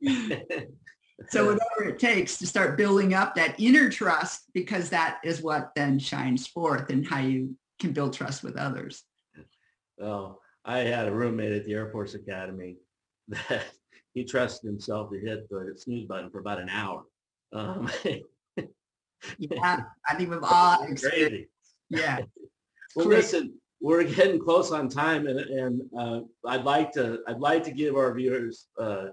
[1.29, 5.71] so whatever it takes to start building up that inner trust because that is what
[5.75, 9.03] then shines forth and how you can build trust with others
[9.97, 12.77] Well, I had a roommate at the Air Force Academy
[13.49, 13.65] that
[14.13, 17.03] he trusted himself to hit the snooze button for about an hour.
[17.53, 17.89] Um,
[19.39, 21.49] yeah i think we've all experienced crazy.
[21.89, 22.19] Yeah.
[22.95, 23.17] Well, Great.
[23.17, 27.71] listen, we're getting close on time and, and uh, I'd like to, I'd like to
[27.71, 29.07] give our viewers uh,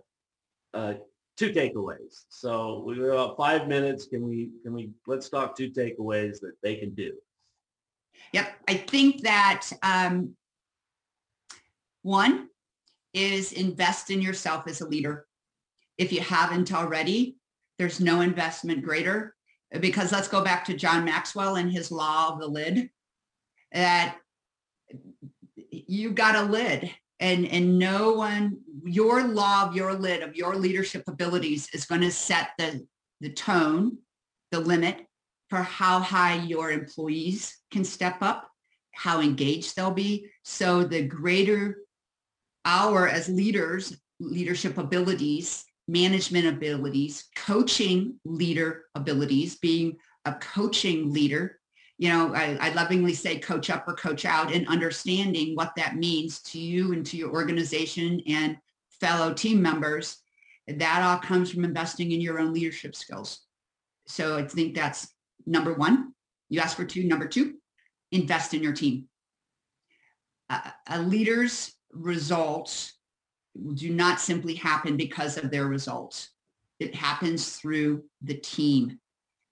[0.75, 0.95] uh,
[1.37, 2.25] two takeaways.
[2.29, 4.07] So we have about five minutes.
[4.07, 7.13] Can we, can we, let's talk two takeaways that they can do.
[8.33, 8.55] Yep.
[8.69, 10.37] I think that um,
[12.03, 12.49] one
[13.13, 15.27] is invest in yourself as a leader.
[15.99, 17.37] If you haven't already,
[17.79, 19.35] there's no investment greater
[19.81, 22.91] because let's go back to John Maxwell and his law of the lid
[23.73, 24.17] that
[25.71, 26.91] you got a lid
[27.25, 32.03] and and no one your law of your lid of your leadership abilities is going
[32.03, 32.87] to set the
[33.21, 33.97] the tone
[34.51, 35.07] the limit
[35.49, 38.51] for how high your employees can step up
[38.95, 40.31] how engaged they'll be.
[40.45, 41.79] So the greater
[42.65, 51.59] our as leaders leadership abilities management abilities coaching leader abilities being a coaching leader
[51.99, 55.97] you know, I, I lovingly say coach up or coach out and understanding what that
[55.97, 58.57] means to you and to your organization and
[58.91, 60.19] fellow team members.
[60.67, 63.41] That all comes from investing in your own leadership skills.
[64.07, 65.09] So I think that's
[65.47, 66.13] number one.
[66.49, 67.05] You asked for two.
[67.05, 67.55] Number two,
[68.13, 69.09] invest in your team.
[70.51, 72.95] A, a leader's results
[73.75, 76.31] do not simply happen because of their results.
[76.81, 78.99] It happens through the team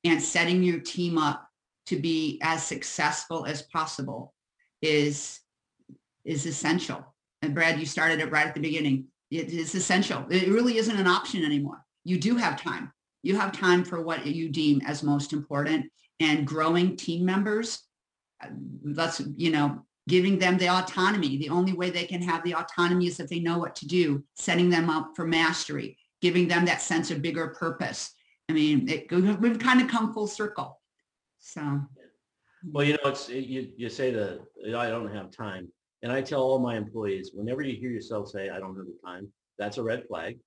[0.02, 1.48] and setting your team up
[1.86, 4.34] to be as successful as possible
[4.80, 5.40] is
[6.24, 7.14] is essential.
[7.42, 9.06] And Brad, you started it right at the beginning.
[9.30, 10.24] It is essential.
[10.30, 11.84] It really isn't an option anymore.
[12.04, 12.92] You do have time.
[13.22, 15.86] You have time for what you deem as most important
[16.20, 17.82] and growing team members.
[18.84, 21.36] Let's, you know, giving them the autonomy.
[21.36, 24.22] The only way they can have the autonomy is if they know what to do,
[24.34, 28.12] setting them up for mastery, giving them that sense of bigger purpose.
[28.48, 29.10] I mean, it,
[29.40, 30.80] we've kind of come full circle.
[31.42, 31.80] So,
[32.70, 34.40] Well, you know, it's, you, you say the,
[34.76, 35.68] I don't have time.
[36.02, 38.96] And I tell all my employees, whenever you hear yourself say, I don't have the
[39.04, 39.28] time,
[39.58, 40.38] that's a red flag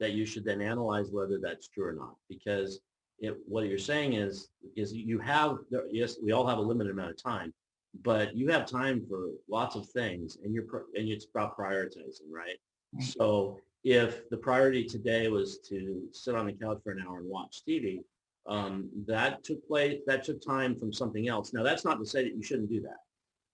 [0.00, 2.16] that you should then analyze whether that's true or not.
[2.28, 2.80] Because
[3.20, 5.58] it, what you're saying is, is you have,
[5.90, 7.54] yes, we all have a limited amount of time,
[8.02, 10.66] but you have time for lots of things and you're,
[10.96, 12.58] and it's about prioritizing, right?
[12.92, 13.04] Right.
[13.04, 17.28] So if the priority today was to sit on the couch for an hour and
[17.28, 18.00] watch TV,
[18.46, 21.52] um, that took place, that took time from something else.
[21.52, 22.98] Now, that's not to say that you shouldn't do that.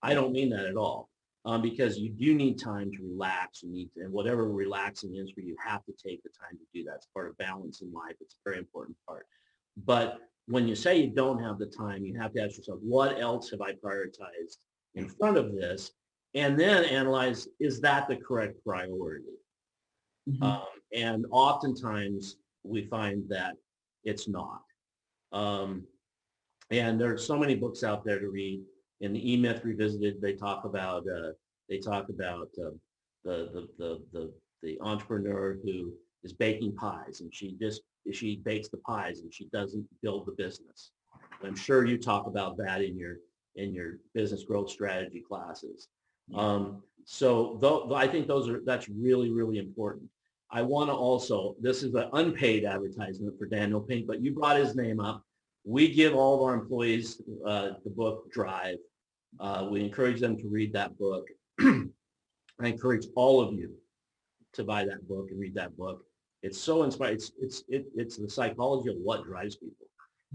[0.03, 1.09] I don't mean that at all.
[1.47, 3.63] Um, because you do need time to relax.
[3.63, 6.59] You need to, and whatever relaxing is for you, you have to take the time
[6.59, 6.97] to do that.
[6.97, 8.17] It's part of balance in life.
[8.21, 9.27] It's a very important part.
[9.87, 10.19] But
[10.49, 13.51] when you say you don't have the time, you have to ask yourself, what else
[13.53, 14.59] have I prioritized
[14.95, 15.93] in front of this?
[16.35, 19.25] And then analyze, is that the correct priority?
[20.29, 20.43] mhm.
[20.43, 23.55] Um, and oftentimes we find that
[24.05, 24.61] it's not.
[25.33, 25.87] Um,
[26.71, 28.63] and there are so many books out there to read.
[29.01, 31.33] In the E-Myth Revisited, they talk about uh,
[31.69, 32.71] they talk about uh,
[33.25, 37.81] the, the the the the entrepreneur who is baking pies, and she just
[38.13, 40.93] she bakes the pies and she doesn't build the business.
[41.43, 43.17] I'm sure you talk about that in your
[43.57, 45.89] in your business growth strategy classes.
[46.35, 50.09] Um, so though, I think those are that's really really important.
[50.53, 54.57] I want to also, this is an unpaid advertisement for Daniel Pink, but you brought
[54.57, 55.23] his name up.
[55.65, 58.79] We give all of our employees uh, the book Drive.
[59.39, 61.29] Uh, we encourage them to read that book.
[61.61, 61.85] I
[62.61, 63.75] encourage all of you
[64.55, 66.03] to buy that book and read that book.
[66.43, 67.15] It's so inspiring.
[67.15, 69.87] It's it's it, it's the psychology of what drives people,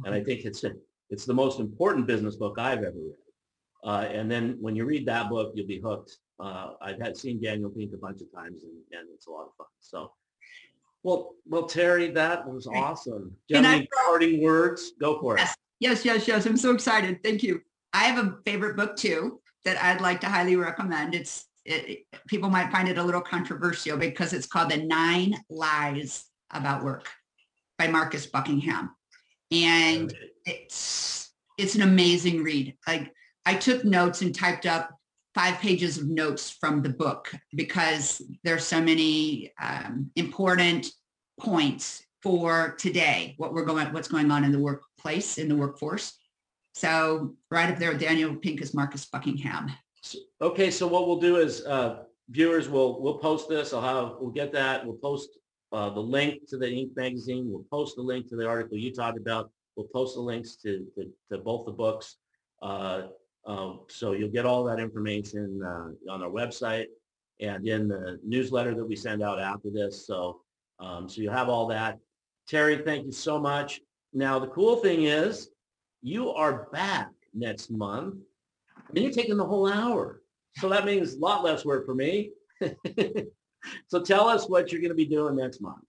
[0.05, 0.63] and I think it's
[1.09, 3.16] it's the most important business book I've ever read.
[3.84, 6.18] Uh, and then when you read that book, you'll be hooked.
[6.40, 9.48] Uh, I've had seen Daniel Pink a bunch of times, and, and it's a lot
[9.48, 9.68] of fun.
[9.80, 10.12] So,
[11.04, 12.78] well, well, Terri, that was Great.
[12.80, 13.36] awesome.
[13.48, 14.92] Do you Can have I any parting words?
[15.00, 15.42] Go for it.
[15.42, 15.56] Yes.
[15.80, 16.46] Yes, yes, yes.
[16.46, 17.22] I'm so excited.
[17.24, 17.62] Thank you.
[17.94, 21.14] I have a favorite book too that I'd like to highly recommend.
[21.14, 26.26] It's it, people might find it a little controversial because it's called The Nine Lies
[26.52, 27.08] About Work
[27.78, 28.96] by Marcus Buckingham.
[29.52, 30.14] And
[30.46, 32.76] it's it's an amazing read.
[32.88, 33.12] Like
[33.46, 34.92] I took notes and typed up
[35.36, 40.88] five pages of notes from the book because there's so many um, important
[41.38, 46.18] points for today, what we're going, what's going on in the workplace, in the workforce.
[46.74, 49.72] So right up there Daniel Pink is Marcus Buckingham.
[50.42, 53.74] Okay, so what we'll do is, uh, viewers, will we'll post this.
[53.74, 54.86] I'll have, we'll get that.
[54.86, 55.30] We'll post
[55.74, 56.96] uh, the link to the Inc.
[56.96, 57.52] magazine.
[57.52, 59.52] We'll post the link to the article you talked about.
[59.76, 62.16] We'll post the links to, to, to both the books.
[62.62, 63.08] Uh,
[63.46, 66.88] um, so you'll get all that information uh, on our website
[67.39, 70.08] and in the newsletter that we send out after this.
[70.08, 70.41] So,
[70.80, 72.00] um, so you have all that.
[72.50, 73.82] Terri, thank you so much.
[74.14, 75.50] Now, the cool thing is
[76.02, 78.16] you are back next month.
[78.78, 80.22] I mean, you're taking the whole hour.
[80.58, 82.32] So that means a lot less work for me.
[83.88, 85.84] so tell us what you're going to be doing next month.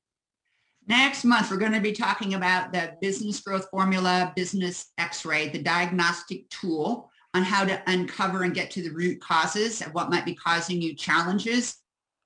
[0.89, 5.63] Next month, we're going to be talking about the business growth formula, business x-ray, the
[5.63, 10.25] diagnostic tool on how to uncover and get to the root causes of what might
[10.25, 11.77] be causing you challenges,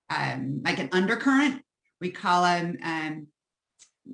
[0.09, 1.63] um, like an undercurrent.
[2.01, 3.27] We call them, um,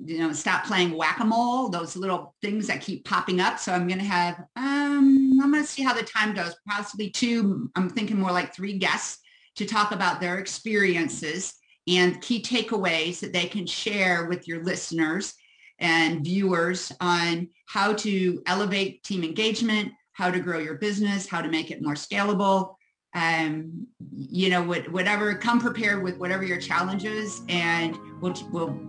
[0.05, 3.59] you know, stop playing whack-a-mole, those little things that keep popping up.
[3.59, 7.11] So I'm going to have, um, I'm going to see how the time goes, possibly
[7.11, 9.19] two, I'm thinking more like three guests
[9.57, 11.53] to talk about their experiences
[11.87, 15.35] and key takeaways that they can share with your listeners
[15.77, 21.47] and viewers on how to elevate team engagement, how to grow your business, how to
[21.47, 22.73] make it more scalable.
[23.13, 28.79] Um, you know, whatever, come prepared with whatever your challenges and we'll, we'll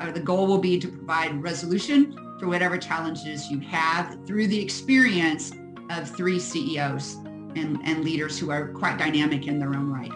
[0.00, 4.60] uh, the goal will be to provide resolution for whatever challenges you have through the
[4.60, 5.52] experience
[5.90, 7.14] of three CEOs
[7.54, 10.10] and, and leaders who are quite dynamic in their own right.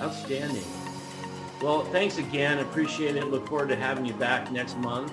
[0.00, 0.64] Outstanding.
[1.60, 2.60] Well, thanks again.
[2.60, 3.26] Appreciate it.
[3.26, 5.12] Look forward to having you back next month.